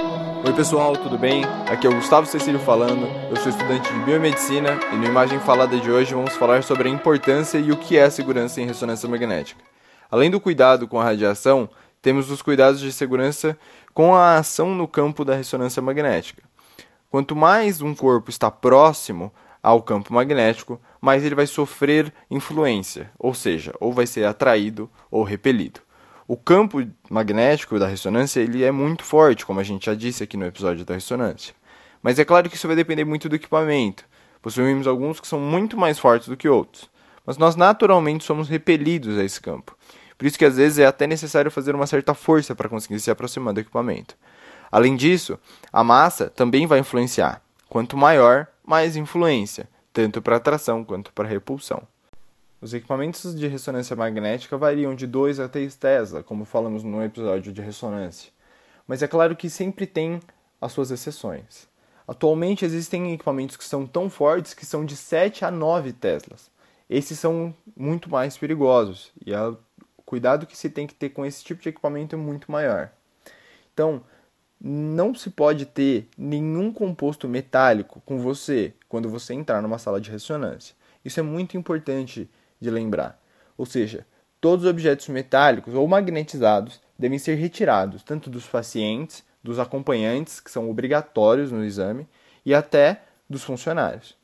[0.00, 1.44] Oi pessoal, tudo bem?
[1.70, 3.06] Aqui é o Gustavo Cecílio falando.
[3.28, 6.92] Eu sou estudante de biomedicina e no Imagem Falada de hoje vamos falar sobre a
[6.92, 9.60] importância e o que é a segurança em ressonância magnética.
[10.10, 11.68] Além do cuidado com a radiação,
[12.00, 13.58] temos os cuidados de segurança
[13.92, 16.42] com a ação no campo da ressonância magnética.
[17.10, 23.34] Quanto mais um corpo está próximo ao campo magnético, mais ele vai sofrer influência, ou
[23.34, 25.80] seja, ou vai ser atraído ou repelido.
[26.30, 30.36] O campo magnético da ressonância ele é muito forte, como a gente já disse aqui
[30.36, 31.54] no episódio da ressonância.
[32.02, 34.04] Mas é claro que isso vai depender muito do equipamento.
[34.42, 36.90] Possuímos alguns que são muito mais fortes do que outros.
[37.24, 39.74] Mas nós naturalmente somos repelidos a esse campo.
[40.18, 43.10] Por isso que às vezes é até necessário fazer uma certa força para conseguir se
[43.10, 44.14] aproximar do equipamento.
[44.70, 45.38] Além disso,
[45.72, 47.40] a massa também vai influenciar.
[47.70, 51.82] Quanto maior, mais influência, tanto para atração quanto para repulsão.
[52.60, 57.52] Os equipamentos de ressonância magnética variam de 2 a 3 Tesla, como falamos no episódio
[57.52, 58.32] de ressonância.
[58.86, 60.18] Mas é claro que sempre tem
[60.60, 61.68] as suas exceções.
[62.06, 66.50] Atualmente existem equipamentos que são tão fortes que são de 7 a 9 Teslas.
[66.90, 69.56] Esses são muito mais perigosos e o
[70.04, 72.90] cuidado que se tem que ter com esse tipo de equipamento é muito maior.
[73.72, 74.02] Então,
[74.60, 80.10] não se pode ter nenhum composto metálico com você quando você entrar numa sala de
[80.10, 80.74] ressonância.
[81.04, 82.28] Isso é muito importante
[82.60, 83.20] de lembrar.
[83.56, 84.06] Ou seja,
[84.40, 90.50] todos os objetos metálicos ou magnetizados devem ser retirados, tanto dos pacientes, dos acompanhantes, que
[90.50, 92.08] são obrigatórios no exame,
[92.44, 94.16] e até dos funcionários,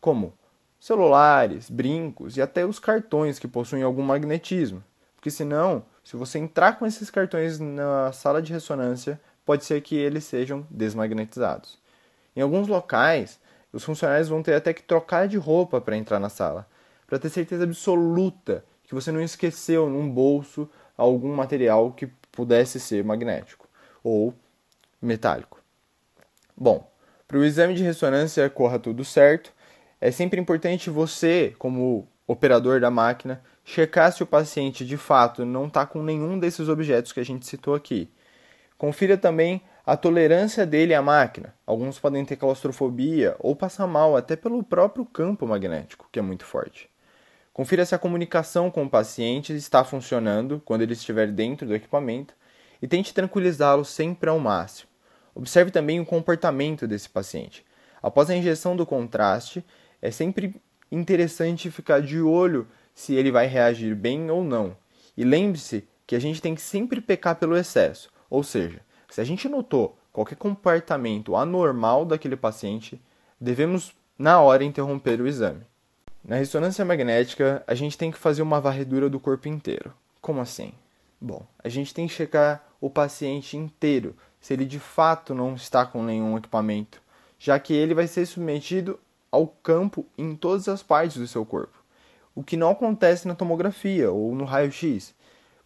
[0.00, 0.34] como
[0.78, 4.82] celulares, brincos e até os cartões que possuem algum magnetismo.
[5.14, 9.94] Porque senão, se você entrar com esses cartões na sala de ressonância, pode ser que
[9.94, 11.78] eles sejam desmagnetizados.
[12.34, 13.38] Em alguns locais,
[13.72, 16.66] os funcionários vão ter até que trocar de roupa para entrar na sala,
[17.12, 23.04] para ter certeza absoluta que você não esqueceu num bolso algum material que pudesse ser
[23.04, 23.68] magnético
[24.02, 24.32] ou
[25.00, 25.60] metálico.
[26.56, 26.90] Bom,
[27.28, 29.52] para o exame de ressonância corra tudo certo,
[30.00, 35.66] é sempre importante você, como operador da máquina, checar se o paciente de fato não
[35.66, 38.10] está com nenhum desses objetos que a gente citou aqui.
[38.78, 41.54] Confira também a tolerância dele à máquina.
[41.66, 46.46] Alguns podem ter claustrofobia ou passar mal até pelo próprio campo magnético, que é muito
[46.46, 46.90] forte.
[47.52, 52.34] Confira se a comunicação com o paciente está funcionando quando ele estiver dentro do equipamento
[52.80, 54.88] e tente tranquilizá-lo sempre ao máximo.
[55.34, 57.64] Observe também o comportamento desse paciente.
[58.02, 59.62] Após a injeção do contraste,
[60.00, 60.54] é sempre
[60.90, 64.74] interessante ficar de olho se ele vai reagir bem ou não.
[65.14, 68.80] E lembre-se que a gente tem que sempre pecar pelo excesso, ou seja,
[69.10, 73.00] se a gente notou qualquer comportamento anormal daquele paciente,
[73.38, 75.64] devemos na hora interromper o exame.
[76.24, 79.92] Na ressonância magnética, a gente tem que fazer uma varredura do corpo inteiro.
[80.20, 80.72] Como assim?
[81.20, 85.84] Bom, a gente tem que checar o paciente inteiro, se ele de fato não está
[85.84, 87.02] com nenhum equipamento,
[87.40, 89.00] já que ele vai ser submetido
[89.32, 91.76] ao campo em todas as partes do seu corpo,
[92.36, 95.12] o que não acontece na tomografia ou no raio-x,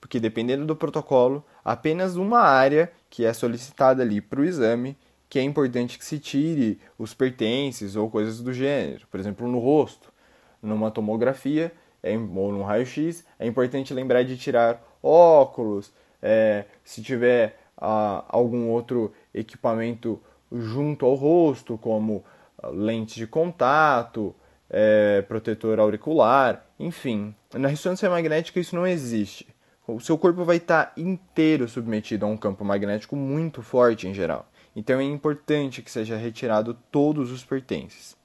[0.00, 4.97] porque dependendo do protocolo, apenas uma área que é solicitada ali para o exame
[5.28, 9.59] que é importante que se tire os pertences ou coisas do gênero, por exemplo, no
[9.59, 10.16] rosto
[10.62, 11.72] numa tomografia
[12.03, 18.69] é, ou num raio-x, é importante lembrar de tirar óculos, é, se tiver ah, algum
[18.69, 22.25] outro equipamento junto ao rosto, como
[22.62, 24.34] ah, lente de contato,
[24.71, 27.34] é, protetor auricular, enfim.
[27.55, 29.47] Na ressonância magnética isso não existe.
[29.87, 34.49] O seu corpo vai estar inteiro submetido a um campo magnético muito forte em geral.
[34.75, 38.16] Então é importante que seja retirado todos os pertences.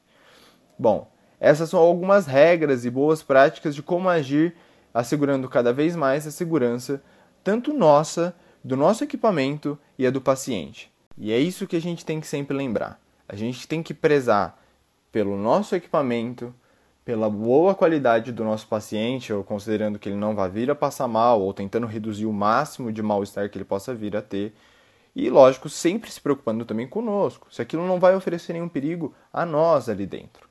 [0.77, 1.10] Bom,
[1.41, 4.55] essas são algumas regras e boas práticas de como agir,
[4.93, 7.01] assegurando cada vez mais a segurança,
[7.43, 10.91] tanto nossa, do nosso equipamento e a do paciente.
[11.17, 13.01] E é isso que a gente tem que sempre lembrar.
[13.27, 14.61] A gente tem que prezar
[15.11, 16.53] pelo nosso equipamento,
[17.03, 21.07] pela boa qualidade do nosso paciente, ou considerando que ele não vai vir a passar
[21.07, 24.53] mal, ou tentando reduzir o máximo de mal-estar que ele possa vir a ter.
[25.15, 29.43] E, lógico, sempre se preocupando também conosco, se aquilo não vai oferecer nenhum perigo a
[29.43, 30.50] nós ali dentro.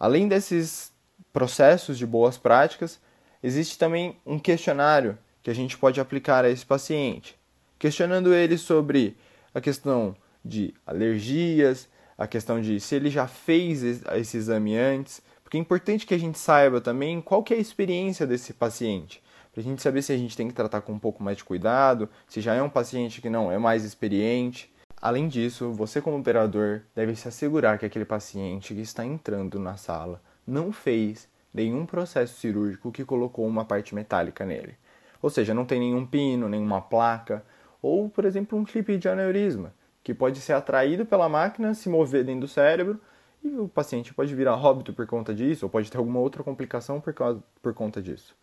[0.00, 0.90] Além desses
[1.30, 2.98] processos de boas práticas,
[3.42, 7.38] existe também um questionário que a gente pode aplicar a esse paciente,
[7.78, 9.14] questionando ele sobre
[9.54, 11.86] a questão de alergias,
[12.16, 16.18] a questão de se ele já fez esse exame antes, porque é importante que a
[16.18, 19.22] gente saiba também qual que é a experiência desse paciente,
[19.52, 21.44] para a gente saber se a gente tem que tratar com um pouco mais de
[21.44, 24.69] cuidado, se já é um paciente que não é mais experiente.
[25.00, 29.76] Além disso, você como operador deve se assegurar que aquele paciente que está entrando na
[29.76, 34.76] sala não fez nenhum processo cirúrgico que colocou uma parte metálica nele.
[35.22, 37.44] Ou seja, não tem nenhum pino, nenhuma placa
[37.82, 39.72] Ou, por exemplo, um clipe de aneurisma,
[40.04, 43.00] que pode ser atraído pela máquina, se mover dentro do cérebro,
[43.42, 47.00] e o paciente pode virar óbito por conta disso, ou pode ter alguma outra complicação
[47.00, 48.36] por, causa, por conta disso.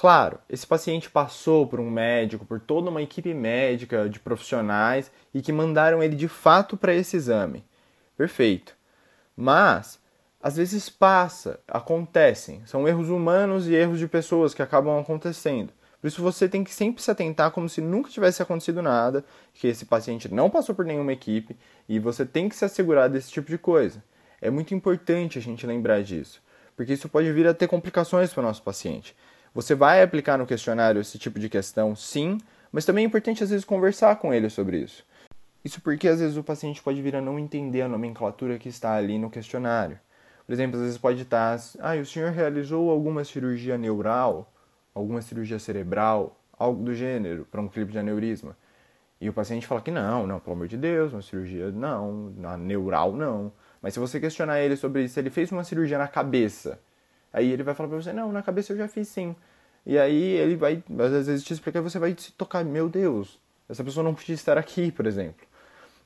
[0.00, 5.42] Claro, esse paciente passou por um médico, por toda uma equipe médica de profissionais e
[5.42, 7.66] que mandaram ele de fato para esse exame.
[8.16, 8.74] Perfeito.
[9.36, 10.00] Mas,
[10.42, 12.62] às vezes passa, acontecem.
[12.64, 15.70] São erros humanos e erros de pessoas que acabam acontecendo.
[16.00, 19.22] Por isso você tem que sempre se atentar como se nunca tivesse acontecido nada,
[19.52, 21.54] que esse paciente não passou por nenhuma equipe
[21.86, 24.02] e você tem que se assegurar desse tipo de coisa.
[24.40, 26.42] É muito importante a gente lembrar disso,
[26.74, 29.14] porque isso pode vir a ter complicações para o nosso paciente.
[29.52, 32.38] Você vai aplicar no questionário esse tipo de questão, sim,
[32.70, 35.04] mas também é importante às vezes conversar com ele sobre isso.
[35.64, 38.94] Isso porque às vezes o paciente pode vir a não entender a nomenclatura que está
[38.94, 39.98] ali no questionário.
[40.46, 44.52] Por exemplo, às vezes pode estar, ah, o senhor realizou alguma cirurgia neural,
[44.94, 48.56] alguma cirurgia cerebral, algo do gênero, para um clipe de aneurisma.
[49.20, 52.56] E o paciente fala que não, não, pelo amor de Deus, uma cirurgia não, na
[52.56, 53.52] neural não.
[53.82, 56.80] Mas se você questionar ele sobre se ele fez uma cirurgia na cabeça,
[57.32, 59.34] Aí ele vai falar pra você, não, na cabeça eu já fiz sim.
[59.86, 63.38] E aí ele vai, às vezes te explicar, você vai se tocar, meu Deus,
[63.68, 65.46] essa pessoa não podia estar aqui, por exemplo.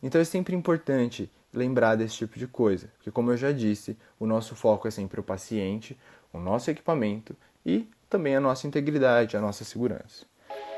[0.02, 4.26] Então é sempre importante lembrar desse tipo de coisa, porque como eu já disse, o
[4.26, 5.96] nosso foco é sempre o paciente,
[6.32, 7.34] o nosso equipamento
[7.64, 10.26] e também a nossa integridade, a nossa segurança.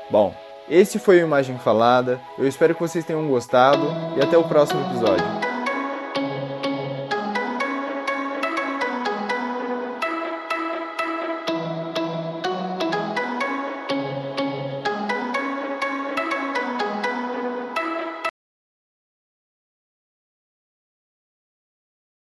[0.09, 0.35] Bom,
[0.69, 4.81] esse foi o Imagem Falada, eu espero que vocês tenham gostado e até o próximo
[4.89, 5.46] episódio.